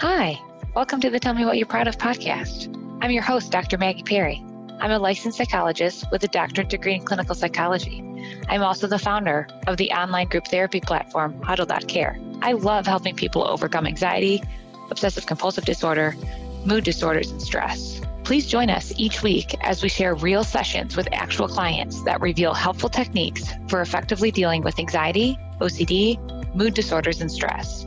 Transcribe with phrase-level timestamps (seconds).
[0.00, 0.40] Hi,
[0.74, 2.74] welcome to the Tell Me What You're Proud of podcast.
[3.02, 3.76] I'm your host, Dr.
[3.76, 4.42] Maggie Perry.
[4.80, 8.02] I'm a licensed psychologist with a doctorate degree in clinical psychology.
[8.48, 12.18] I'm also the founder of the online group therapy platform, Huddle.care.
[12.40, 14.42] I love helping people overcome anxiety,
[14.90, 16.16] obsessive compulsive disorder,
[16.64, 18.00] mood disorders, and stress.
[18.24, 22.54] Please join us each week as we share real sessions with actual clients that reveal
[22.54, 26.16] helpful techniques for effectively dealing with anxiety, OCD,
[26.54, 27.84] mood disorders, and stress.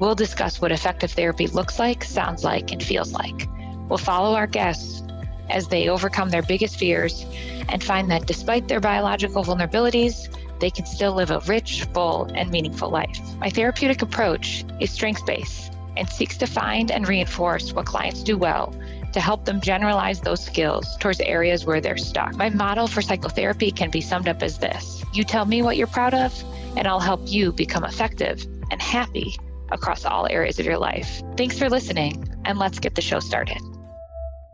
[0.00, 3.46] We'll discuss what effective therapy looks like, sounds like, and feels like.
[3.86, 5.02] We'll follow our guests
[5.50, 7.26] as they overcome their biggest fears
[7.68, 12.50] and find that despite their biological vulnerabilities, they can still live a rich, full, and
[12.50, 13.20] meaningful life.
[13.38, 18.38] My therapeutic approach is strengths based and seeks to find and reinforce what clients do
[18.38, 18.74] well
[19.12, 22.34] to help them generalize those skills towards areas where they're stuck.
[22.36, 25.88] My model for psychotherapy can be summed up as this You tell me what you're
[25.88, 26.32] proud of,
[26.76, 29.36] and I'll help you become effective and happy
[29.72, 31.22] across all areas of your life.
[31.36, 33.58] Thanks for listening, and let's get the show started.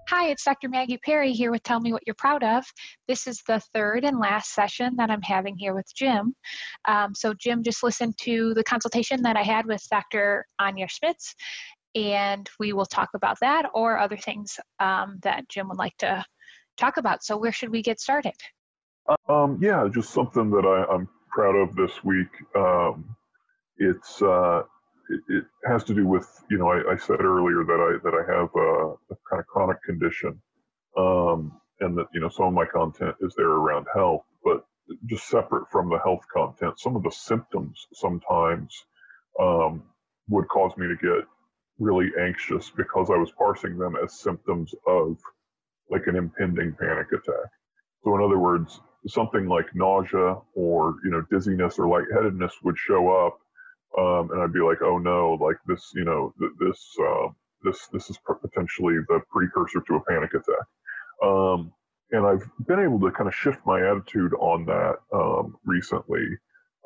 [0.08, 0.68] Hi, it's Dr.
[0.68, 2.64] Maggie Perry here with Tell Me What You're Proud of.
[3.08, 6.32] This is the third and last session that I'm having here with Jim.
[6.86, 10.46] Um, so, Jim just listened to the consultation that I had with Dr.
[10.60, 11.34] Anya Schmitz,
[11.96, 16.24] and we will talk about that or other things um, that Jim would like to
[16.76, 17.24] talk about.
[17.24, 18.34] So, where should we get started?
[19.28, 22.28] Um, yeah, just something that I, am proud of this week.
[22.54, 23.16] Um,
[23.78, 24.62] it's uh,
[25.08, 28.14] it, it, has to do with you know I, I, said earlier that I that
[28.14, 30.40] I have a, a kind of chronic condition,
[30.96, 34.64] um, and that you know some of my content is there around health, but
[35.06, 38.84] just separate from the health content, some of the symptoms sometimes
[39.40, 39.82] um,
[40.28, 41.26] would cause me to get
[41.78, 45.18] really anxious because I was parsing them as symptoms of
[45.90, 47.50] like an impending panic attack.
[48.02, 53.26] So in other words, something like nausea or you know dizziness or lightheadedness would show
[53.26, 53.38] up
[53.98, 57.28] um, and I'd be like, oh no, like this, you know, th- this, uh,
[57.62, 60.66] this, this is potentially the precursor to a panic attack.
[61.22, 61.72] Um,
[62.12, 66.26] and I've been able to kind of shift my attitude on that um, recently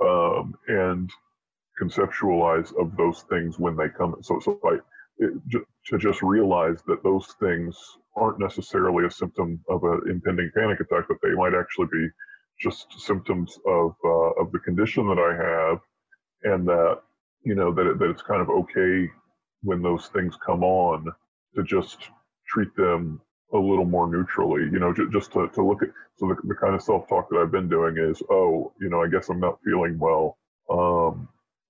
[0.02, 1.10] um, and
[1.80, 4.16] conceptualize of those things when they come.
[4.22, 4.78] So, so I,
[5.18, 7.76] it, j- to just realize that those things
[8.16, 12.08] aren't necessarily a symptom of an impending panic attack, but they might actually be
[12.60, 15.80] just symptoms of uh, of the condition that I have
[16.44, 17.00] and that
[17.44, 19.08] you know that that it's kind of okay
[19.62, 21.06] when those things come on
[21.54, 21.98] to just
[22.48, 23.20] treat them
[23.52, 26.74] a little more neutrally you know just to, to look at so the, the kind
[26.74, 29.98] of self-talk that i've been doing is oh you know i guess i'm not feeling
[29.98, 30.38] well
[30.70, 31.28] um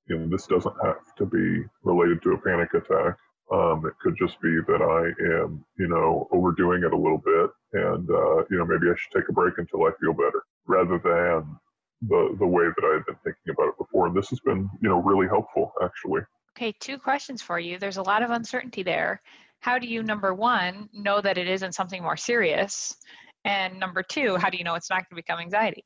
[0.08, 3.16] you know this doesn't have to be related to a panic attack
[3.50, 7.50] um, it could just be that I am, you know, overdoing it a little bit,
[7.72, 10.98] and uh, you know, maybe I should take a break until I feel better, rather
[11.02, 11.58] than
[12.08, 13.89] the the way that I had been thinking about it before.
[14.06, 16.22] And this has been, you know, really helpful actually.
[16.56, 17.78] Okay, two questions for you.
[17.78, 19.22] There's a lot of uncertainty there.
[19.60, 22.94] How do you number one know that it isn't something more serious?
[23.44, 25.84] And number two, how do you know it's not going to become anxiety?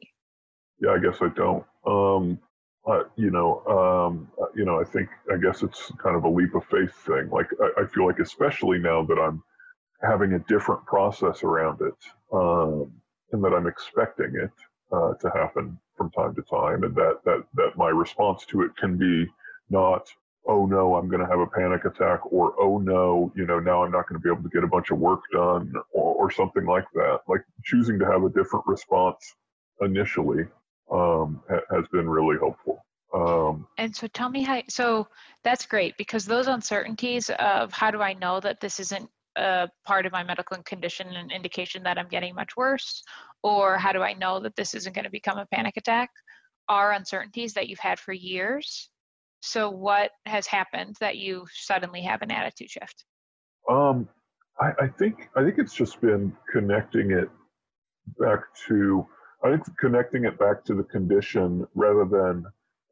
[0.80, 1.64] Yeah, I guess I don't.
[1.86, 2.38] Um,
[2.86, 6.54] uh, you know, um, you know, I think I guess it's kind of a leap
[6.54, 7.30] of faith thing.
[7.30, 9.42] Like I, I feel like, especially now that I'm
[10.02, 11.94] having a different process around it,
[12.32, 12.92] um,
[13.32, 14.50] and that I'm expecting it
[14.92, 18.76] uh, to happen from time to time, and that that that my response to it
[18.76, 19.26] can be
[19.70, 20.08] not
[20.46, 23.82] oh no i'm going to have a panic attack or oh no you know now
[23.82, 26.30] i'm not going to be able to get a bunch of work done or, or
[26.30, 27.20] something like that.
[27.28, 29.34] Like choosing to have a different response
[29.80, 30.44] initially
[30.90, 32.84] um, ha- has been really helpful.
[33.12, 35.06] Um, and so tell me how so
[35.44, 40.06] that's great because those uncertainties of how do i know that this isn't a part
[40.06, 43.02] of my medical condition and indication that i'm getting much worse
[43.44, 46.10] or how do I know that this isn't going to become a panic attack
[46.68, 48.88] are uncertainties that you've had for years.
[49.42, 53.04] So, what has happened that you suddenly have an attitude shift?
[53.70, 54.08] Um,
[54.58, 57.28] I, I think I think it's just been connecting it
[58.18, 59.06] back to
[59.44, 62.44] I think connecting it back to the condition rather than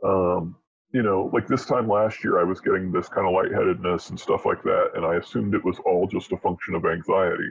[0.05, 0.57] um,
[0.93, 4.21] you know, like this time last year, I was getting this kind of lightheadedness and
[4.21, 7.51] stuff like that, and I assumed it was all just a function of anxiety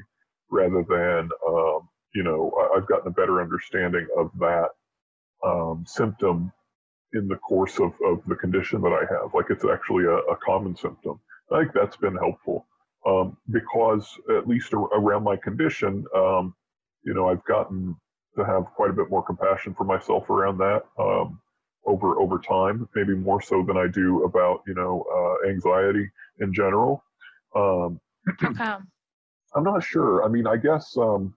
[0.52, 4.70] rather than um, you know, I've gotten a better understanding of that
[5.46, 6.52] um, symptom
[7.14, 9.34] in the course of, of the condition that I have.
[9.34, 11.20] Like it's actually a, a common symptom.
[11.52, 12.66] I think that's been helpful
[13.06, 14.08] um, because
[14.38, 16.56] at least around my condition, um,
[17.04, 17.96] you know, I've gotten
[18.38, 21.40] to have quite a bit more compassion for myself around that um,
[21.86, 26.54] over over time, maybe more so than I do about you know uh, anxiety in
[26.54, 27.04] general.
[27.56, 28.00] Um?
[29.54, 30.24] I'm not sure.
[30.24, 31.34] I mean, I guess um,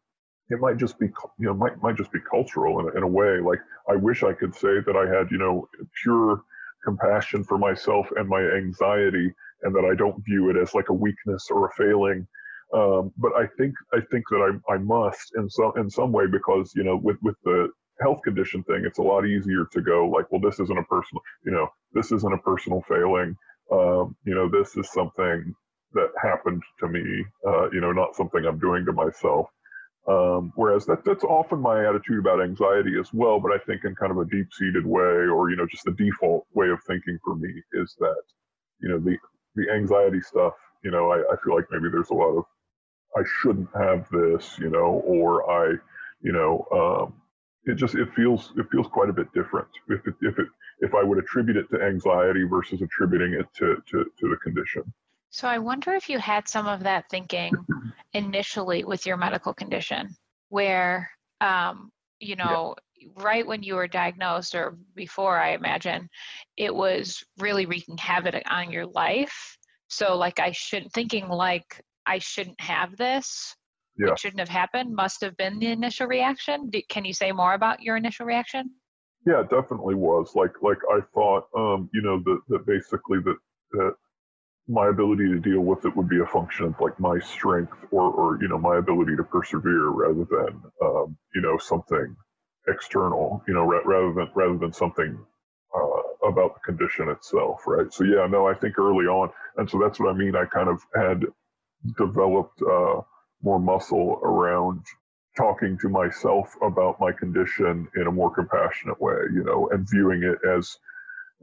[0.49, 1.06] it might just be
[1.38, 3.58] you know might might just be cultural in a, in a way like
[3.88, 5.67] i wish i could say that i had you know
[6.02, 6.44] pure
[6.85, 9.32] compassion for myself and my anxiety,
[9.62, 12.26] and that I don't view it as like a weakness or a failing.
[12.73, 16.26] Um, but I think I think that I, I must in some in some way
[16.26, 17.69] because you know with with the
[18.00, 21.23] health condition thing, it's a lot easier to go like, well, this isn't a personal,
[21.44, 23.37] you know, this isn't a personal failing.
[23.70, 25.55] Um, you know, this is something
[25.93, 27.25] that happened to me.
[27.46, 29.49] Uh, you know, not something I'm doing to myself.
[30.06, 33.94] Um, whereas that that's often my attitude about anxiety as well, but I think in
[33.94, 37.35] kind of a deep-seated way, or you know, just the default way of thinking for
[37.37, 38.23] me is that,
[38.81, 39.17] you know, the
[39.55, 40.52] the anxiety stuff.
[40.82, 42.44] You know, I, I feel like maybe there's a lot of
[43.17, 45.76] I shouldn't have this, you know, or I,
[46.20, 47.14] you know, um,
[47.67, 50.49] it just it feels it feels quite a bit different if it, if it
[50.81, 54.83] if I would attribute it to anxiety versus attributing it to to, to the condition.
[55.31, 57.53] So I wonder if you had some of that thinking
[58.13, 60.15] initially with your medical condition,
[60.49, 61.91] where um,
[62.21, 63.09] you know, yeah.
[63.17, 66.09] right when you were diagnosed or before, I imagine,
[66.57, 69.59] it was really wreaking havoc on your life.
[69.89, 73.55] So like I shouldn't thinking like I shouldn't have this,
[73.99, 74.11] yeah.
[74.11, 76.70] which shouldn't have happened, must have been the initial reaction.
[76.88, 78.70] Can you say more about your initial reaction?
[79.26, 80.32] Yeah, it definitely was.
[80.35, 83.37] Like like I thought, um, you know, that that basically that
[83.73, 83.94] that
[84.69, 88.11] my ability to deal with it would be a function of like my strength or,
[88.12, 92.17] or you know my ability to persevere rather than um, you know something
[92.69, 95.19] external you know ra- rather than rather than something
[95.75, 99.79] uh, about the condition itself right so yeah no i think early on and so
[99.79, 101.26] that's what i mean i kind of had
[101.99, 103.02] developed uh,
[103.44, 104.82] more muscle around
[105.37, 110.23] talking to myself about my condition in a more compassionate way you know and viewing
[110.25, 110.76] it as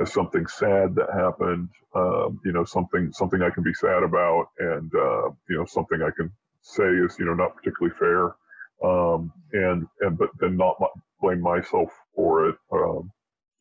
[0.01, 4.48] as something sad that happened, um, you know, something something I can be sad about,
[4.59, 6.31] and uh, you know, something I can
[6.62, 8.36] say is you know not particularly fair,
[8.83, 10.77] um, and and but then not
[11.21, 12.56] blame myself for it.
[12.71, 13.12] Um,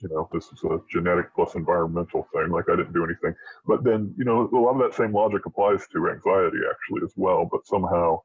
[0.00, 2.50] you know, this is a genetic plus environmental thing.
[2.50, 3.34] Like I didn't do anything,
[3.66, 7.12] but then you know, a lot of that same logic applies to anxiety actually as
[7.16, 7.48] well.
[7.50, 8.22] But somehow,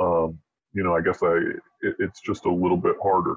[0.00, 0.38] um,
[0.72, 1.36] you know, I guess I
[1.82, 3.36] it, it's just a little bit harder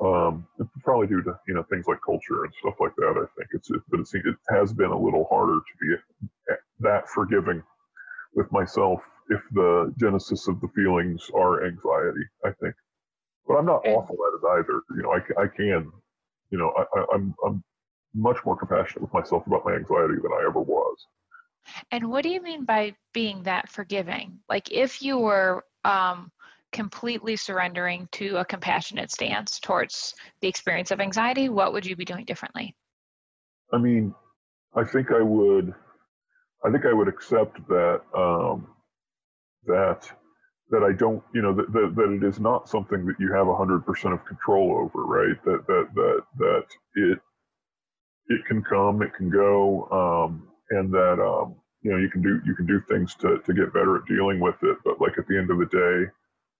[0.00, 3.14] um, it's probably due to you know things like culture and stuff like that.
[3.16, 7.08] I think it's it, but it, it has been a little harder to be that
[7.08, 7.62] forgiving
[8.34, 12.24] with myself if the genesis of the feelings are anxiety.
[12.44, 12.74] I think,
[13.46, 14.82] but I'm not awful at it either.
[14.96, 15.90] You know, I, I can,
[16.50, 17.64] you know, I, I'm I'm
[18.14, 20.96] much more compassionate with myself about my anxiety than I ever was.
[21.90, 24.38] And what do you mean by being that forgiving?
[24.48, 26.30] Like if you were um,
[26.72, 32.04] completely surrendering to a compassionate stance towards the experience of anxiety, what would you be
[32.04, 32.74] doing differently?
[33.72, 34.14] I mean,
[34.74, 35.74] I think I would.
[36.64, 38.66] I think I would accept that um,
[39.66, 40.10] that
[40.70, 43.46] that I don't, you know, that, that, that it is not something that you have
[43.56, 45.42] hundred percent of control over, right?
[45.44, 46.64] That that that that
[46.96, 47.18] it
[48.28, 51.56] it can come, it can go, um, and that um,
[51.88, 54.40] you know you can do you can do things to to get better at dealing
[54.40, 54.76] with it.
[54.84, 56.10] But like at the end of the day,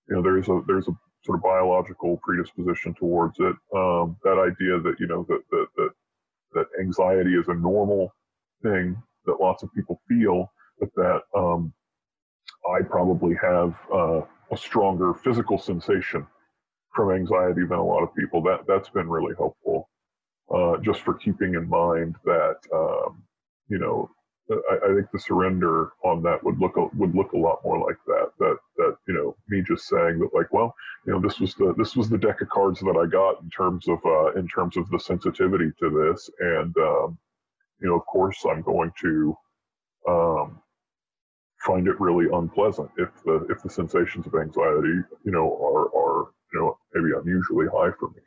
[0.09, 3.55] you know there's a there's a sort of biological predisposition towards it.
[3.77, 5.91] Um, that idea that you know that, that that
[6.55, 8.11] that anxiety is a normal
[8.63, 8.97] thing
[9.27, 11.75] that lots of people feel, but that um,
[12.75, 16.27] I probably have uh, a stronger physical sensation
[16.95, 18.43] from anxiety than a lot of people.
[18.45, 19.91] That that's been really helpful,
[20.55, 23.23] uh, just for keeping in mind that um,
[23.69, 24.09] you know
[24.50, 27.99] I, I, think the surrender on that would look would look a lot more like
[28.06, 28.31] that.
[28.39, 30.75] That that you know me just saying that like well
[31.06, 33.51] you know this was the this was the deck of cards that I got in
[33.51, 37.19] terms of uh, in terms of the sensitivity to this, and um,
[37.81, 39.37] you know of course I'm going to
[40.08, 40.61] um,
[41.61, 46.31] find it really unpleasant if the if the sensations of anxiety you know are are
[46.53, 48.22] you know maybe unusually high for me.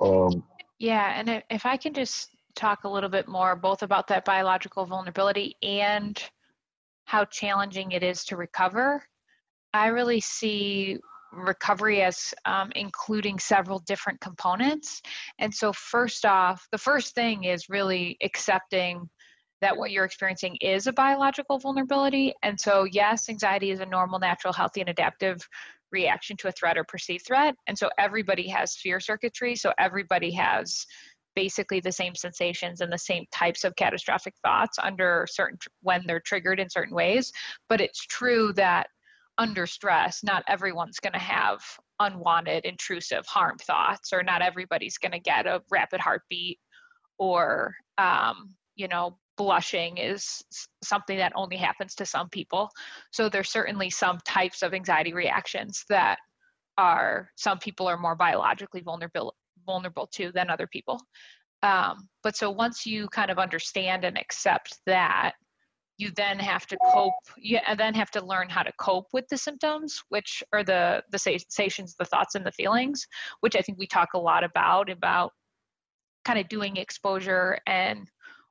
[0.00, 0.44] Um,
[0.78, 4.86] yeah, and if I can just talk a little bit more both about that biological
[4.86, 6.22] vulnerability and
[7.04, 9.02] how challenging it is to recover.
[9.72, 10.98] I really see
[11.32, 15.00] recovery as um, including several different components.
[15.38, 19.08] And so, first off, the first thing is really accepting
[19.60, 22.34] that what you're experiencing is a biological vulnerability.
[22.42, 25.38] And so, yes, anxiety is a normal, natural, healthy, and adaptive
[25.92, 27.54] reaction to a threat or perceived threat.
[27.66, 29.56] And so, everybody has fear circuitry.
[29.56, 30.86] So, everybody has
[31.34, 36.20] basically the same sensations and the same types of catastrophic thoughts under certain when they're
[36.20, 37.32] triggered in certain ways.
[37.68, 38.88] But it's true that
[39.38, 41.60] under stress not everyone's going to have
[42.00, 46.58] unwanted intrusive harm thoughts or not everybody's going to get a rapid heartbeat
[47.18, 50.42] or um, you know blushing is
[50.84, 52.68] something that only happens to some people.
[53.10, 56.18] So there's certainly some types of anxiety reactions that
[56.76, 59.34] are some people are more biologically vulnerable
[59.70, 61.00] vulnerable to than other people.
[61.62, 65.34] Um, but so once you kind of understand and accept that,
[66.00, 69.36] you then have to cope you then have to learn how to cope with the
[69.36, 73.06] symptoms which are the the sensations the thoughts and the feelings
[73.40, 75.32] which i think we talk a lot about about
[76.24, 78.08] kind of doing exposure and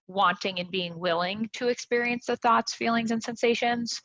[0.08, 4.00] wanting and being willing to experience the thoughts feelings and sensations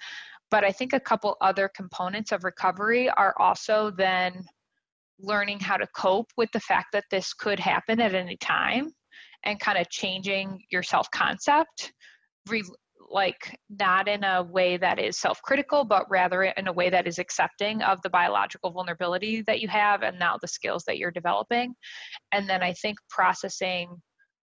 [0.50, 4.42] but i think a couple other components of recovery are also then
[5.21, 8.92] learning how to cope with the fact that this could happen at any time
[9.44, 11.92] and kind of changing your self concept
[12.49, 12.62] re-
[13.11, 17.18] like not in a way that is self-critical but rather in a way that is
[17.18, 21.75] accepting of the biological vulnerability that you have and now the skills that you're developing.
[22.33, 24.00] And then i think processing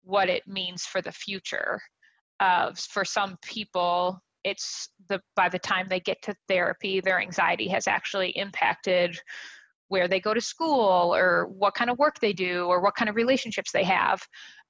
[0.03, 1.79] what it means for the future
[2.39, 7.67] uh, for some people it's the by the time they get to therapy their anxiety
[7.67, 9.17] has actually impacted
[9.93, 13.09] where they go to school or what kind of work they do or what kind
[13.09, 14.19] of relationships they have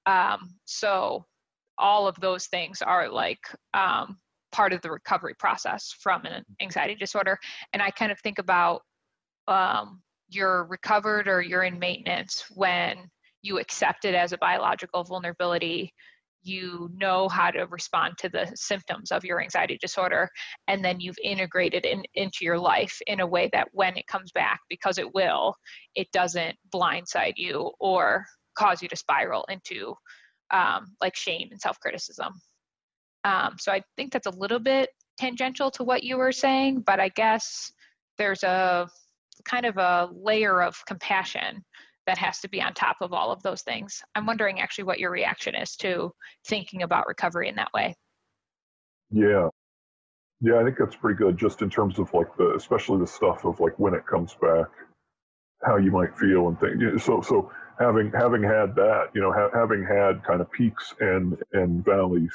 [0.05, 1.25] um, so
[1.77, 3.39] all of those things are like
[3.73, 4.17] um,
[4.51, 7.37] part of the recovery process from an anxiety disorder.
[7.73, 8.81] And I kind of think about
[9.47, 13.09] um, you're recovered or you're in maintenance when
[13.41, 15.93] you accept it as a biological vulnerability.
[16.43, 20.29] You know how to respond to the symptoms of your anxiety disorder,
[20.67, 24.31] and then you've integrated in, into your life in a way that when it comes
[24.31, 25.55] back, because it will,
[25.95, 28.25] it doesn't blindside you or
[28.57, 29.95] cause you to spiral into
[30.51, 32.33] um, like shame and self criticism.
[33.23, 36.99] Um, so I think that's a little bit tangential to what you were saying, but
[36.99, 37.71] I guess
[38.17, 38.87] there's a
[39.45, 41.63] kind of a layer of compassion
[42.07, 44.01] that has to be on top of all of those things.
[44.15, 46.11] I'm wondering actually what your reaction is to
[46.45, 47.95] thinking about recovery in that way.
[49.11, 49.49] Yeah.
[50.41, 53.45] Yeah, I think that's pretty good just in terms of like the especially the stuff
[53.45, 54.67] of like when it comes back,
[55.65, 57.03] how you might feel and things.
[57.03, 61.41] So so having having had that, you know, ha- having had kind of peaks and
[61.53, 62.33] and valleys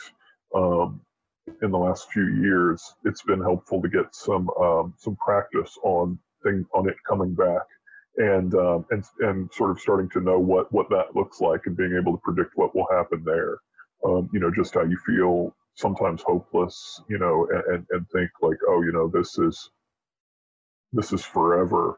[0.55, 1.03] um,
[1.63, 6.19] in the last few years, it's been helpful to get some um, some practice on
[6.43, 7.63] thing on it coming back,
[8.19, 11.77] and um, and and sort of starting to know what what that looks like and
[11.77, 13.59] being able to predict what will happen there.
[14.05, 18.59] Um, you know, just how you feel sometimes hopeless, you know, and, and, think like,
[18.69, 19.71] oh, you know, this is
[20.93, 21.97] this is forever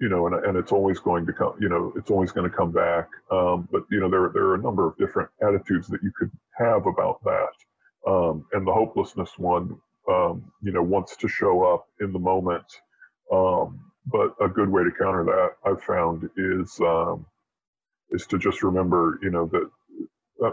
[0.00, 2.56] you know, and, and it's always going to come, you know, it's always going to
[2.56, 3.08] come back.
[3.30, 6.30] Um, but, you know, there, there are a number of different attitudes that you could
[6.58, 8.10] have about that.
[8.10, 9.76] Um, and the hopelessness one,
[10.10, 12.66] um, you know, wants to show up in the moment.
[14.06, 17.26] But a good way to counter that I've found is, um,
[18.10, 19.70] is to just remember, you know, that
[20.44, 20.52] uh,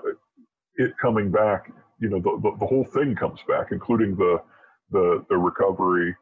[0.76, 4.42] it coming back, you know, the, the, the whole thing comes back, including the,
[4.92, 6.16] the, the recovery,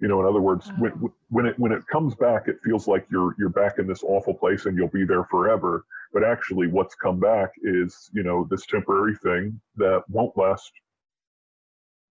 [0.00, 1.06] you know, in other words, when mm-hmm.
[1.30, 4.34] when it when it comes back, it feels like you're you're back in this awful
[4.34, 5.84] place and you'll be there forever.
[6.12, 10.70] But actually, what's come back is you know this temporary thing that won't last.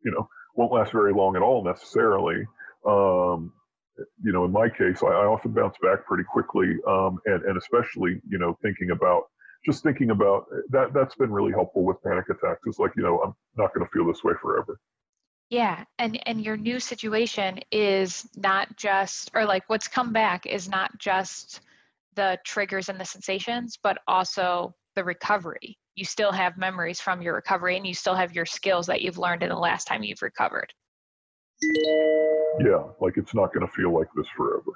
[0.04, 2.46] You know, won't last very long at all necessarily.
[2.86, 3.54] Um,
[4.24, 7.58] you know, in my case, I, I often bounce back pretty quickly, um, and and
[7.58, 9.24] especially you know thinking about
[9.66, 10.94] just thinking about that.
[10.94, 12.62] That's been really helpful with panic attacks.
[12.66, 14.80] It's like you know I'm not going to feel this way forever.
[15.50, 20.68] Yeah, and and your new situation is not just or like what's come back is
[20.68, 21.62] not just
[22.16, 25.78] the triggers and the sensations, but also the recovery.
[25.96, 29.18] You still have memories from your recovery and you still have your skills that you've
[29.18, 30.74] learned in the last time you've recovered.
[32.60, 34.72] Yeah, like it's not going to feel like this forever.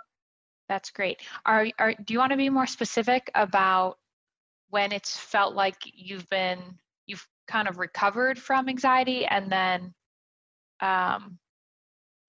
[0.70, 1.22] That's great.
[1.46, 3.98] Are are do you want to be more specific about
[4.70, 6.60] when it's felt like you've been
[7.06, 9.94] you've kind of recovered from anxiety and then
[10.82, 11.40] um,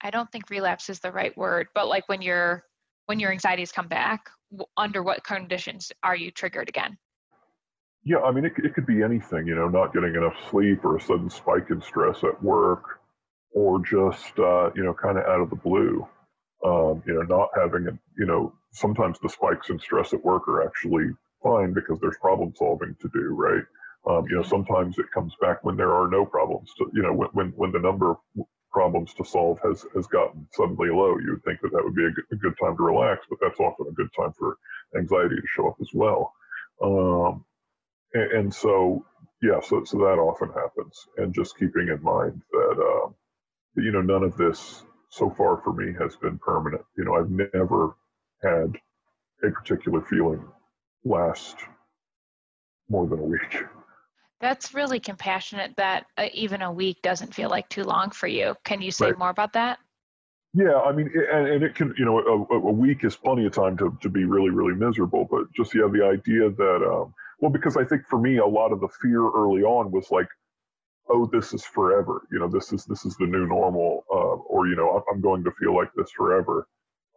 [0.01, 2.63] I don't think relapse is the right word, but like when your
[3.07, 4.29] when your anxieties come back,
[4.77, 6.97] under what conditions are you triggered again?
[8.03, 10.95] Yeah, I mean, it, it could be anything, you know, not getting enough sleep or
[10.95, 13.01] a sudden spike in stress at work,
[13.59, 16.07] or just, uh, you know, kind of out of the blue.
[16.63, 20.47] Um, you know, not having, a, you know, sometimes the spikes in stress at work
[20.47, 21.07] are actually
[21.43, 23.63] fine because there's problem solving to do, right?
[24.09, 26.69] Um, you know, sometimes it comes back when there are no problems.
[26.77, 28.17] To, you know, when, when, when the number of
[28.71, 32.05] problems to solve has, has gotten suddenly low, you would think that that would be
[32.05, 34.57] a good, a good time to relax, but that's often a good time for
[34.97, 36.33] anxiety to show up as well.
[36.81, 37.45] Um,
[38.13, 39.05] and, and, so,
[39.41, 41.07] yeah, so, so that often happens.
[41.17, 43.09] And just keeping in mind that, uh,
[43.75, 46.83] you know, none of this so far for me has been permanent.
[46.97, 47.95] You know, I've never
[48.43, 48.75] had
[49.43, 50.43] a particular feeling
[51.03, 51.57] last
[52.89, 53.63] more than a week.
[54.41, 58.55] That's really compassionate that uh, even a week doesn't feel like too long for you.
[58.63, 59.17] Can you say right.
[59.17, 59.79] more about that?
[60.53, 63.51] Yeah, I mean, and, and it can, you know, a, a, week is plenty of
[63.51, 65.27] time to, to be really, really miserable.
[65.29, 68.71] But just, yeah, the idea that, um, Well, because I think for me, a lot
[68.71, 70.27] of the fear early on was like,
[71.09, 72.21] oh, this is forever.
[72.31, 75.43] You know, this is this is the new normal, uh, or you know, I'm going
[75.43, 76.67] to feel like this forever.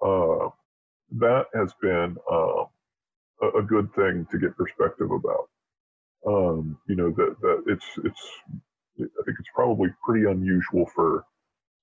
[0.04, 0.48] Uh,
[1.18, 2.64] that has been uh,
[3.42, 5.48] a, a, good thing to get perspective about.
[6.26, 8.22] Um, you know, that that it's it's
[8.98, 11.24] I think it's probably pretty unusual for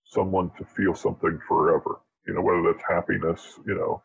[0.05, 1.99] someone to feel something forever.
[2.27, 4.01] You know, whether that's happiness, you know,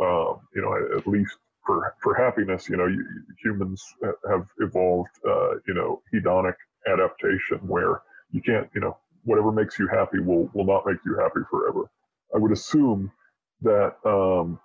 [0.00, 1.36] um, you know, at least
[1.66, 3.04] for for happiness, you know, you,
[3.42, 3.82] humans
[4.28, 6.54] have evolved, uh, you know, hedonic
[6.86, 11.16] adaptation where you can't, you know, whatever makes you happy will will not make you
[11.18, 11.90] happy forever.
[12.34, 13.10] I would assume
[13.62, 14.60] that um,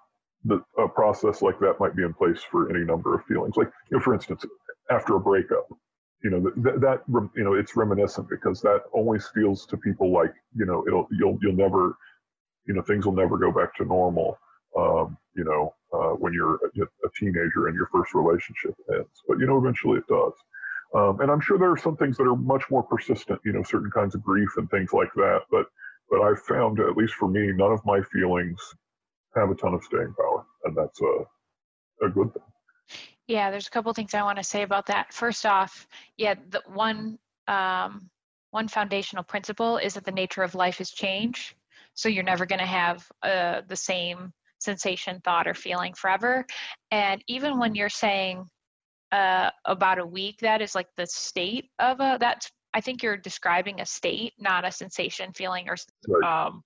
[0.45, 3.55] the, a process like that might be in place for any number of feelings.
[3.57, 4.45] Like, you know, for instance,
[4.89, 5.67] after a breakup,
[6.23, 7.01] you know, that, that
[7.35, 11.37] you know, it's reminiscent because that always feels to people like, you know, it'll you'll
[11.41, 11.95] you'll never,
[12.67, 14.37] you know, things will never go back to normal.
[14.77, 19.39] Um, you know, uh, when you're a, a teenager and your first relationship ends, but
[19.39, 20.33] you know, eventually it does.
[20.95, 23.63] Um, and I'm sure there are some things that are much more persistent, you know,
[23.63, 25.41] certain kinds of grief and things like that.
[25.51, 25.67] But
[26.09, 28.59] but I've found, at least for me, none of my feelings
[29.35, 32.43] have a ton of staying power, and that's a a good thing.
[33.27, 35.13] Yeah, there's a couple things I want to say about that.
[35.13, 38.09] First off, yeah, the one um,
[38.51, 41.55] one foundational principle is that the nature of life is change.
[41.93, 46.45] So you're never going to have uh, the same sensation, thought, or feeling forever.
[46.91, 48.45] And even when you're saying
[49.11, 53.17] uh, about a week, that is like the state of a that's I think you're
[53.17, 55.77] describing a state, not a sensation, feeling, or
[56.23, 56.61] um,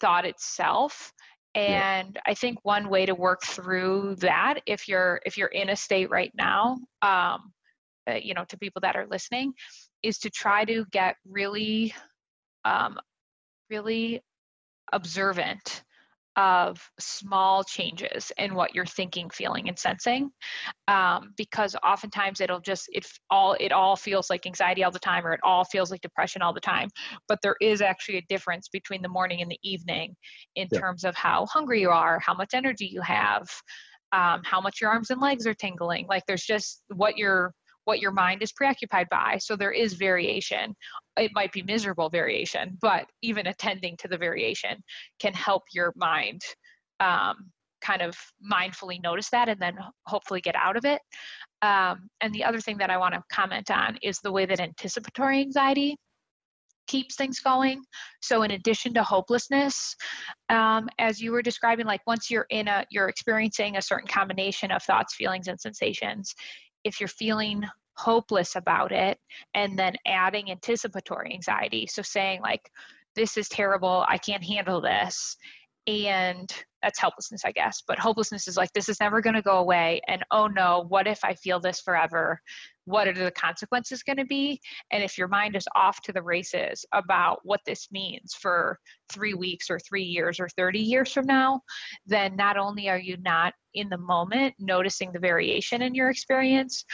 [0.00, 1.12] thought itself.
[1.54, 2.20] And yeah.
[2.26, 6.10] I think one way to work through that, if you're if you're in a state
[6.10, 7.52] right now, um,
[8.10, 9.52] uh, you know, to people that are listening,
[10.02, 11.94] is to try to get really,
[12.64, 12.98] um,
[13.70, 14.22] really
[14.92, 15.83] observant
[16.36, 20.30] of small changes in what you're thinking feeling and sensing
[20.88, 25.24] um, because oftentimes it'll just it all it all feels like anxiety all the time
[25.26, 26.88] or it all feels like depression all the time
[27.28, 30.14] but there is actually a difference between the morning and the evening
[30.56, 30.80] in yeah.
[30.80, 33.48] terms of how hungry you are how much energy you have
[34.12, 37.52] um, how much your arms and legs are tingling like there's just what you're
[37.84, 39.38] what your mind is preoccupied by.
[39.38, 40.74] So there is variation.
[41.16, 44.82] It might be miserable variation, but even attending to the variation
[45.20, 46.40] can help your mind
[47.00, 47.50] um,
[47.82, 48.16] kind of
[48.50, 51.00] mindfully notice that and then hopefully get out of it.
[51.62, 54.60] Um, and the other thing that I want to comment on is the way that
[54.60, 55.96] anticipatory anxiety
[56.86, 57.82] keeps things going.
[58.20, 59.96] So in addition to hopelessness,
[60.48, 64.70] um, as you were describing, like once you're in a, you're experiencing a certain combination
[64.70, 66.34] of thoughts, feelings, and sensations,
[66.84, 67.64] if you're feeling
[67.96, 69.18] hopeless about it
[69.54, 71.86] and then adding anticipatory anxiety.
[71.86, 72.70] So saying like
[73.14, 74.04] this is terrible.
[74.08, 75.36] I can't handle this
[75.86, 79.58] and that's helplessness i guess but hopelessness is like this is never going to go
[79.58, 82.40] away and oh no what if i feel this forever
[82.86, 84.60] what are the consequences going to be
[84.92, 88.78] and if your mind is off to the races about what this means for
[89.12, 91.60] 3 weeks or 3 years or 30 years from now
[92.06, 96.84] then not only are you not in the moment noticing the variation in your experience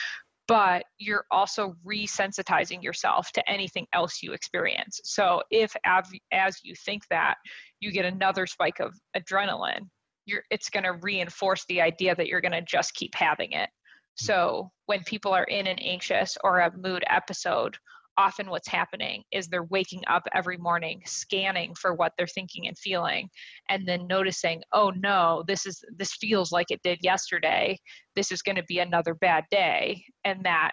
[0.50, 5.00] but you're also resensitizing yourself to anything else you experience.
[5.04, 7.36] So if as you think that
[7.80, 9.88] you get another spike of adrenaline,
[10.26, 13.68] you're it's going to reinforce the idea that you're going to just keep having it.
[13.68, 14.26] Mm-hmm.
[14.26, 17.76] So when people are in an anxious or a mood episode,
[18.18, 22.76] often what's happening is they're waking up every morning scanning for what they're thinking and
[22.78, 23.28] feeling
[23.70, 27.78] and then noticing oh no this is this feels like it did yesterday.
[28.16, 30.04] This is going to be another bad day.
[30.24, 30.72] And that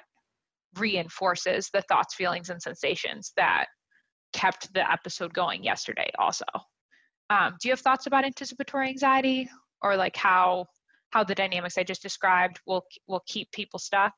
[0.77, 3.67] reinforces the thoughts feelings and sensations that
[4.33, 6.43] kept the episode going yesterday also
[7.29, 9.49] um, do you have thoughts about anticipatory anxiety
[9.81, 10.65] or like how
[11.11, 14.13] how the dynamics i just described will will keep people stuck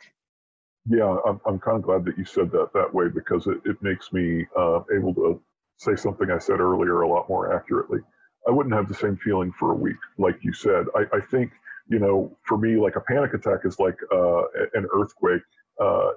[0.89, 3.77] yeah, I'm, I'm kind of glad that you said that that way because it, it
[3.81, 5.41] makes me uh, able to
[5.77, 7.99] say something I said earlier a lot more accurately.
[8.47, 10.85] I wouldn't have the same feeling for a week, like you said.
[10.95, 11.51] I, I think,
[11.89, 14.43] you know, for me, like a panic attack is like uh,
[14.73, 15.43] an earthquake
[15.79, 16.11] uh,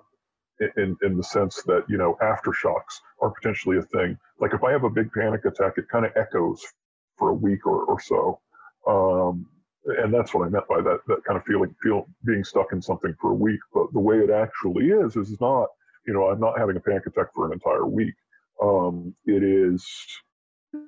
[0.76, 4.16] in, in the sense that, you know, aftershocks are potentially a thing.
[4.40, 6.64] Like if I have a big panic attack, it kind of echoes
[7.22, 8.40] for a week or, or so.
[8.88, 9.46] Um,
[9.84, 12.82] and that's what I meant by that that kind of feeling feel being stuck in
[12.82, 13.60] something for a week.
[13.72, 15.68] But the way it actually is is not
[16.04, 18.14] you know I'm not having a panic attack for an entire week.
[18.60, 19.86] Um, it is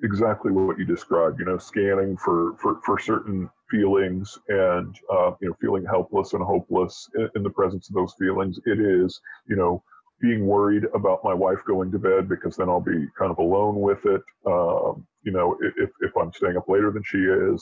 [0.02, 1.38] exactly what you described.
[1.38, 6.42] You know, scanning for for for certain feelings and uh, you know feeling helpless and
[6.42, 8.58] hopeless in, in the presence of those feelings.
[8.66, 9.82] It is you know
[10.26, 13.76] being worried about my wife going to bed because then I'll be kind of alone
[13.88, 14.22] with it.
[14.54, 14.92] Um,
[15.26, 15.48] you know,
[15.84, 17.58] if, if I'm staying up later than she is,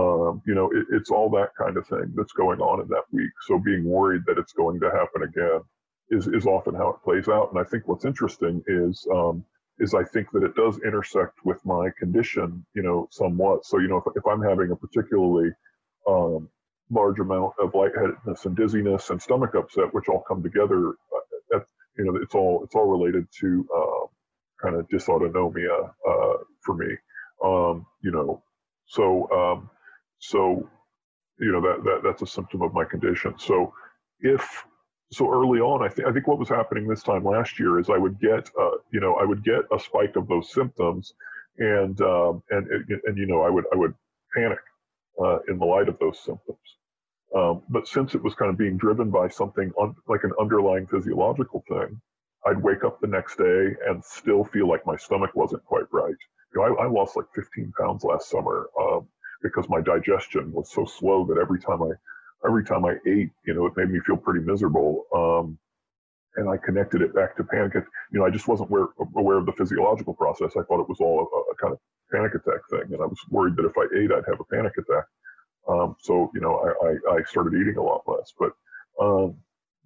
[0.00, 3.06] Um, you know, it, it's all that kind of thing that's going on in that
[3.16, 3.34] week.
[3.46, 5.60] So being worried that it's going to happen again
[6.16, 7.48] is, is often how it plays out.
[7.50, 9.36] And I think what's interesting is, um,
[9.84, 13.58] is I think that it does intersect with my condition, you know, somewhat.
[13.68, 15.50] So, you know, if, if I'm having a particularly
[16.12, 16.40] um,
[16.98, 20.82] large amount of lightheadedness and dizziness and stomach upset, which all come together,
[21.14, 21.25] uh,
[21.98, 24.06] you know, it's all it's all related to uh,
[24.62, 26.96] kind of dysautonomia uh, for me.
[27.44, 28.42] Um, you know,
[28.86, 29.70] so um,
[30.18, 30.68] so
[31.38, 33.34] you know that, that that's a symptom of my condition.
[33.38, 33.72] So
[34.20, 34.64] if
[35.12, 37.90] so early on, I think I think what was happening this time last year is
[37.90, 41.14] I would get uh, you know I would get a spike of those symptoms,
[41.58, 42.66] and um, and
[43.04, 43.94] and you know I would I would
[44.34, 44.58] panic
[45.22, 46.58] uh, in the light of those symptoms.
[47.34, 50.86] Um, but since it was kind of being driven by something un- like an underlying
[50.86, 52.00] physiological thing,
[52.46, 56.14] I'd wake up the next day and still feel like my stomach wasn't quite right.
[56.54, 59.08] You know, I, I lost like 15 pounds last summer um,
[59.42, 61.90] because my digestion was so slow that every time I
[62.46, 65.04] every time I ate, you know, it made me feel pretty miserable.
[65.14, 65.58] Um,
[66.36, 67.74] and I connected it back to panic.
[68.12, 68.86] You know, I just wasn't aware,
[69.16, 70.52] aware of the physiological process.
[70.56, 71.80] I thought it was all a, a, kind of
[72.12, 74.72] panic attack thing, and I was worried that if I ate, I'd have a panic
[74.78, 75.04] attack.
[75.68, 78.32] Um, so, you know, I, I, I, started eating a lot less.
[78.38, 78.52] But
[79.00, 79.36] um,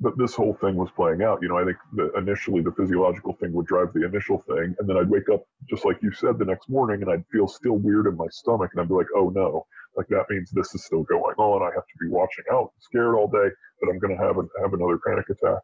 [0.01, 1.41] but this whole thing was playing out.
[1.43, 4.89] You know, I think that initially the physiological thing would drive the initial thing, and
[4.89, 7.77] then I'd wake up just like you said the next morning, and I'd feel still
[7.77, 9.67] weird in my stomach, and I'd be like, oh no,
[9.97, 11.63] like that means this is still going on.
[11.63, 13.49] I have to be watching out, scared all day
[13.81, 15.61] that I'm going to have have another panic attack.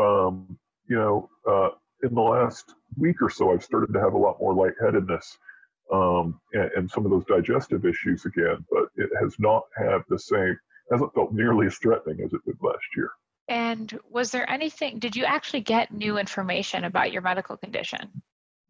[0.00, 1.70] Um, you know, uh,
[2.02, 5.38] in the last week or so, I've started to have a lot more lightheadedness
[5.92, 10.18] um, and, and, some of those digestive issues again, but it has not had the
[10.18, 10.58] same,
[10.90, 13.10] hasn't felt nearly as threatening as it did last year.
[13.48, 18.22] And was there anything, did you actually get new information about your medical condition?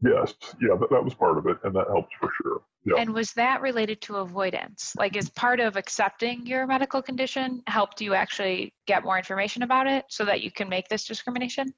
[0.03, 2.61] Yes, yeah, that, that was part of it, and that helped for sure.
[2.85, 3.01] Yeah.
[3.01, 4.93] And was that related to avoidance?
[4.97, 9.87] Like, is part of accepting your medical condition helped you actually get more information about
[9.87, 11.73] it so that you can make this discrimination?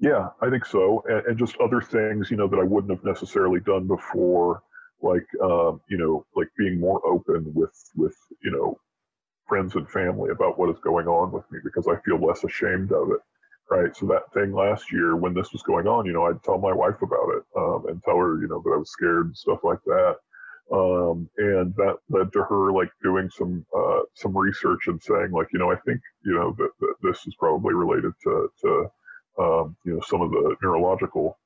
[0.00, 3.04] Yeah, I think so, and, and just other things, you know, that I wouldn't have
[3.04, 4.62] necessarily done before,
[5.02, 8.78] like, um, you know, like being more open with, with, you know,
[9.48, 12.92] friends and family about what is going on with me because I feel less ashamed
[12.92, 13.20] of it.
[13.70, 13.94] Right.
[13.94, 16.72] So that thing last year when this was going on, you know, I'd tell my
[16.72, 19.58] wife about it um, and tell her, you know, that I was scared and stuff
[19.62, 20.16] like that.
[20.70, 25.48] Um, and that led to her like doing some uh, some research and saying like,
[25.52, 28.86] you know, I think you know that, that this is probably related to to
[29.38, 31.38] um, you know some of the neurological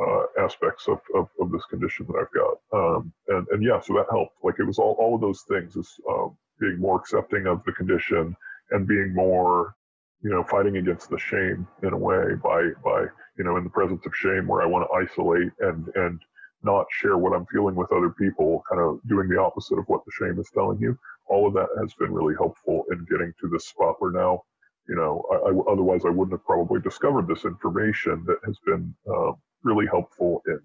[0.00, 2.56] uh, aspects of, of, of, this condition that I've got.
[2.72, 4.36] Um, and, and yeah, so that helped.
[4.42, 7.72] Like it was all, all of those things is um, being more accepting of the
[7.72, 8.36] condition
[8.70, 9.74] and being more,
[10.22, 13.06] you know, fighting against the shame in a way by, by,
[13.38, 16.20] you know, in the presence of shame where I want to isolate and, and
[16.62, 20.04] not share what I'm feeling with other people, kind of doing the opposite of what
[20.04, 20.96] the shame is telling you.
[21.26, 24.42] All of that has been really helpful in getting to this spot where now,
[24.88, 28.94] you know, I, I otherwise I wouldn't have probably discovered this information that has been
[29.12, 29.32] uh,
[29.64, 30.60] really helpful in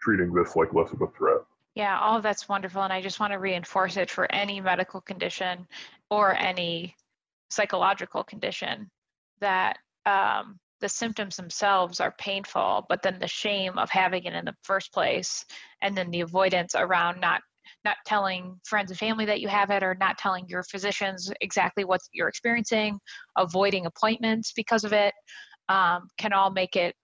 [0.00, 1.40] treating this like less of a threat.
[1.74, 2.82] Yeah, all of that's wonderful.
[2.82, 5.66] And I just want to reinforce it for any medical condition
[6.10, 6.94] or any
[7.50, 8.90] psychological condition
[9.40, 14.44] that um, the symptoms themselves are painful, but then the shame of having it in
[14.44, 15.44] the first place
[15.82, 17.40] and then the avoidance around not
[17.84, 21.84] not telling friends and family that you have it or not telling your physicians exactly
[21.84, 22.98] what you're experiencing
[23.36, 25.12] avoiding appointments because of it
[25.68, 26.94] um, can all make it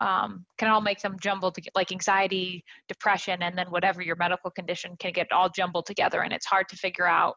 [0.00, 4.50] um, can all make them jumbled to, like anxiety, depression, and then whatever your medical
[4.50, 7.36] condition can get all jumbled together, and it's hard to figure out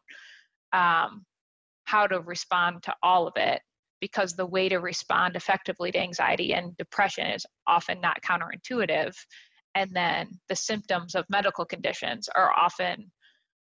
[0.72, 1.24] um,
[1.84, 3.60] how to respond to all of it
[4.00, 9.14] because the way to respond effectively to anxiety and depression is often not counterintuitive,
[9.74, 13.10] and then the symptoms of medical conditions are often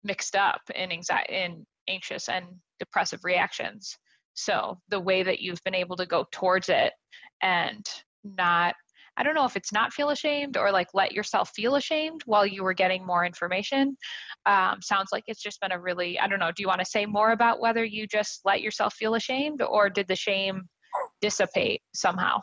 [0.03, 2.45] mixed up in anxiety, in anxious and
[2.79, 3.97] depressive reactions.
[4.33, 6.93] So the way that you've been able to go towards it
[7.41, 7.85] and
[8.23, 8.75] not
[9.17, 12.45] I don't know if it's not feel ashamed or like let yourself feel ashamed while
[12.45, 13.97] you were getting more information.
[14.45, 16.85] Um, sounds like it's just been a really, I don't know, do you want to
[16.85, 20.69] say more about whether you just let yourself feel ashamed or did the shame
[21.19, 22.41] dissipate somehow?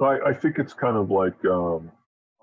[0.00, 1.90] I, I think it's kind of like, um,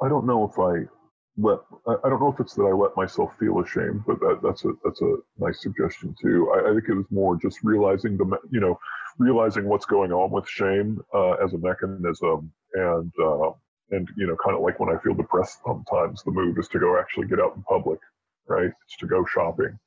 [0.01, 0.89] I don't know if I
[1.38, 1.60] let,
[2.03, 4.71] I don't know if it's that I let myself feel ashamed, but that, that's a,
[4.84, 6.51] that's a nice suggestion too.
[6.53, 8.79] I, I think it was more just realizing the, you know,
[9.17, 13.51] realizing what's going on with shame uh, as a mechanism and uh,
[13.91, 16.79] and you know kind of like when i feel depressed sometimes the move is to
[16.79, 17.99] go actually get out in public
[18.47, 18.71] right?
[18.85, 19.77] It's to go shopping.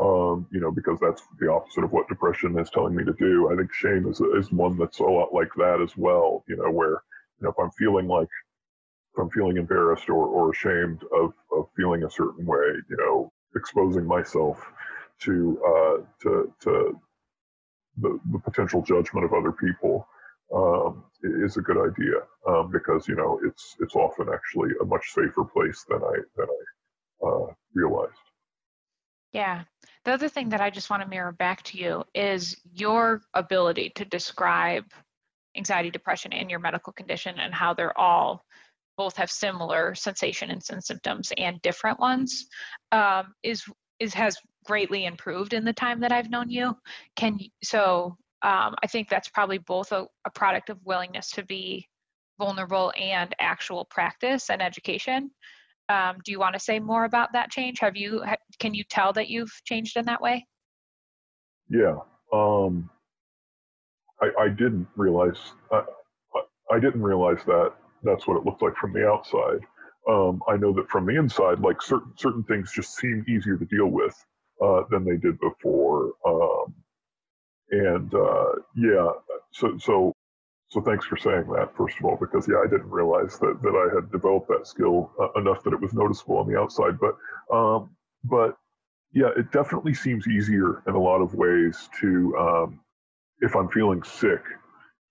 [0.00, 3.50] Um, you know because that's the opposite of what depression is telling me to do.
[3.52, 6.70] I think shame is, is one that's a lot like that as well you know
[6.70, 7.02] where
[7.40, 8.28] you know if i'm feeling like
[9.14, 13.32] if i'm feeling embarrassed or, or ashamed of, of feeling a certain way you know
[13.56, 14.64] exposing myself
[15.22, 17.00] to uh, to to
[17.98, 20.06] the, the potential judgment of other people
[20.54, 25.04] um, is a good idea um, because you know it's it's often actually a much
[25.10, 28.12] safer place than I than I uh, realized.
[29.32, 29.64] Yeah.
[30.04, 33.92] The other thing that I just want to mirror back to you is your ability
[33.96, 34.84] to describe
[35.56, 38.42] anxiety, depression, and your medical condition and how they're all
[38.96, 42.46] both have similar sensation and symptoms and different ones
[42.90, 43.64] um, is
[44.00, 46.76] is has greatly improved in the time that I've known you.
[47.16, 51.88] Can so um, I think that's probably both a, a product of willingness to be
[52.38, 55.30] vulnerable and actual practice and education.
[55.88, 57.80] Um, do you want to say more about that change?
[57.80, 58.22] Have you
[58.58, 60.46] can you tell that you've changed in that way?
[61.70, 61.96] Yeah,
[62.32, 62.88] um,
[64.22, 65.36] I, I, didn't realize
[65.70, 65.82] I,
[66.70, 67.72] I, didn't realize that
[68.02, 69.60] that's what it looked like from the outside.
[70.08, 73.64] Um, I know that from the inside, like certain certain things just seem easier to
[73.64, 74.14] deal with
[74.62, 76.12] uh, than they did before.
[76.26, 76.74] Um,
[77.70, 79.10] and uh, yeah,
[79.52, 80.14] so so
[80.70, 83.74] so thanks for saying that first of all, because yeah, I didn't realize that that
[83.74, 86.98] I had developed that skill uh, enough that it was noticeable on the outside.
[87.00, 87.16] But
[87.54, 87.90] um,
[88.24, 88.56] but
[89.12, 92.80] yeah, it definitely seems easier in a lot of ways to um,
[93.40, 94.42] if I'm feeling sick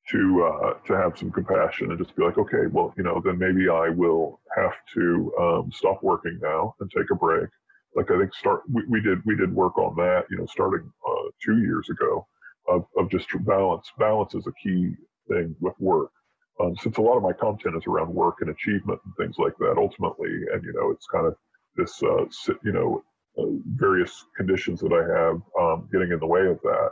[0.10, 3.38] to uh, to have some compassion and just be like, okay, well, you know, then
[3.38, 7.50] maybe I will have to um, stop working now and take a break.
[7.96, 10.92] Like I think start we, we did we did work on that, you know, starting
[11.08, 12.28] uh, two years ago
[12.68, 13.92] of, of just balance.
[13.98, 14.94] Balance is a key
[15.30, 16.12] thing with work.
[16.60, 19.56] Um, since a lot of my content is around work and achievement and things like
[19.60, 21.36] that, ultimately, and you know, it's kind of
[21.76, 22.26] this, uh,
[22.64, 23.04] you know,
[23.38, 26.92] uh, various conditions that I have um, getting in the way of that.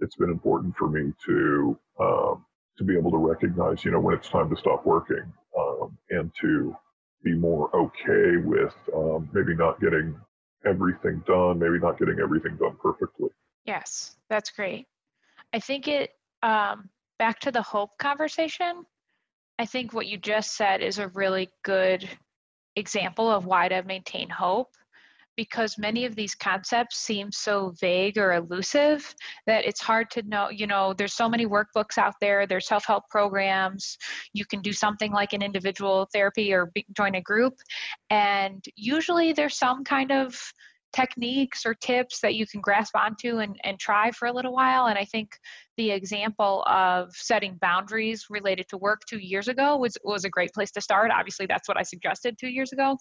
[0.00, 2.44] It's been important for me to um,
[2.78, 6.32] to be able to recognize, you know, when it's time to stop working um, and
[6.40, 6.74] to
[7.22, 10.18] be more okay with um, maybe not getting
[10.66, 13.28] everything done, maybe not getting everything done perfectly.
[13.66, 14.86] Yes, that's great.
[15.52, 16.10] I think it,
[16.42, 18.84] um, back to the hope conversation,
[19.58, 22.08] I think what you just said is a really good
[22.76, 24.68] example of why to maintain hope
[25.36, 29.14] because many of these concepts seem so vague or elusive
[29.46, 33.04] that it's hard to know you know there's so many workbooks out there there's self-help
[33.08, 33.96] programs
[34.32, 37.54] you can do something like an individual therapy or be, join a group
[38.10, 40.52] and usually there's some kind of
[40.92, 44.86] techniques or tips that you can grasp onto and, and try for a little while.
[44.86, 45.30] And I think
[45.76, 50.52] the example of setting boundaries related to work two years ago was, was a great
[50.52, 51.10] place to start.
[51.10, 52.96] Obviously, that's what I suggested two years ago.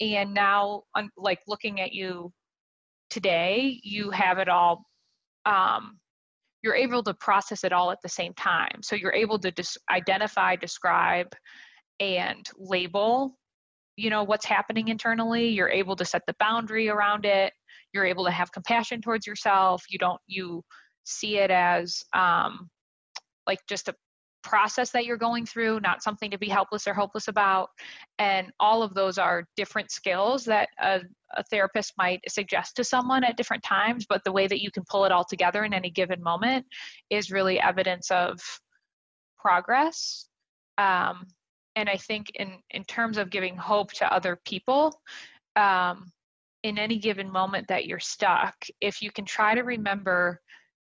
[0.00, 0.82] And now,
[1.16, 2.32] like looking at you
[3.08, 4.84] today, you have it all.
[5.46, 5.98] Um,
[6.62, 8.82] you're able to process it all at the same time.
[8.82, 11.28] So you're able to dis- identify, describe,
[12.00, 13.38] and label
[14.00, 17.52] you know what's happening internally you're able to set the boundary around it
[17.92, 20.62] you're able to have compassion towards yourself you don't you
[21.04, 22.68] see it as um,
[23.46, 23.94] like just a
[24.42, 27.68] process that you're going through not something to be helpless or hopeless about.
[28.18, 31.00] And all of those are different skills that a,
[31.36, 34.84] a therapist might suggest to someone at different times but the way that you can
[34.88, 36.66] pull it all together in any given moment
[37.10, 38.40] is really evidence of
[39.38, 40.26] progress.
[40.78, 41.26] Um,
[41.76, 45.00] and I think in in terms of giving hope to other people,
[45.56, 46.12] um,
[46.62, 50.40] in any given moment that you're stuck, if you can try to remember,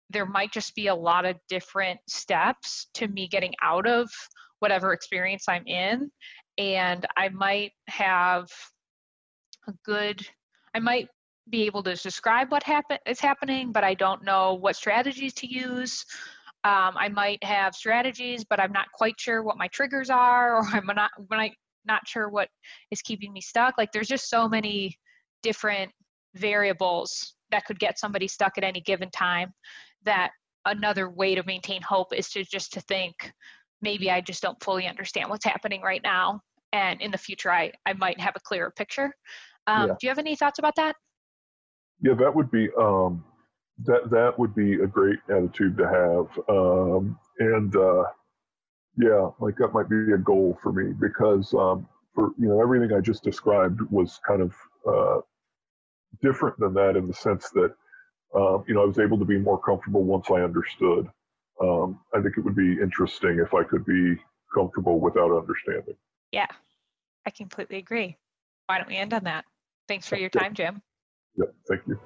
[0.10, 4.10] there might just be a lot of different steps to me getting out of
[4.60, 6.12] whatever experience I'm in,
[6.58, 8.48] and I might have
[9.68, 10.26] a good,
[10.76, 11.08] I might
[11.50, 15.48] be able to describe what happen is happening, but I don't know what strategies to
[15.48, 16.06] use
[16.66, 20.64] um, I might have strategies, but I'm not quite sure what my triggers are, or
[20.74, 21.52] I'm not when I
[21.86, 22.48] not sure what
[22.92, 23.76] is keeping me stuck.
[23.78, 24.98] Like there's just so many
[25.42, 25.92] different
[26.36, 29.54] variables that could get somebody stuck at any given time.
[30.06, 30.32] That
[30.66, 33.34] another way to maintain hope is to just to think
[33.82, 36.40] maybe I just don't fully understand what's happening right now,
[36.72, 39.12] and in the future I I might have a clearer picture.
[39.68, 39.96] Um, yeah.
[40.00, 40.96] Do you have any thoughts about that?
[42.02, 43.24] Yeah, that would be um,
[43.86, 46.40] that that would be a great attitude to have.
[46.50, 48.04] Um, and uh,
[48.98, 52.96] yeah, like that might be a goal for me because um, for you know everything
[52.96, 54.54] I just described was kind of
[54.88, 55.22] uh,
[56.22, 57.74] different than that in the sense that
[58.36, 61.08] um, you know I was able to be more comfortable once I understood.
[61.62, 64.16] Um, I think it would be interesting if I could be
[64.54, 65.96] comfortable without understanding.
[66.32, 66.48] Yeah,
[67.26, 68.18] I completely agree.
[68.68, 69.46] Why don't we end on that?
[69.88, 70.82] Thanks for your time, Jim.
[71.36, 72.00] Yeah, thank you.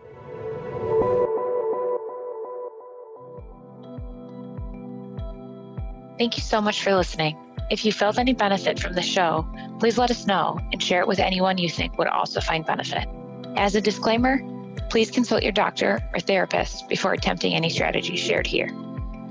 [6.17, 7.37] Thank you so much for listening.
[7.69, 9.47] If you felt any benefit from the show,
[9.79, 13.07] please let us know and share it with anyone you think would also find benefit.
[13.55, 14.41] As a disclaimer,
[14.89, 18.69] Please consult your doctor or therapist before attempting any strategies shared here.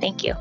[0.00, 0.34] Thank you.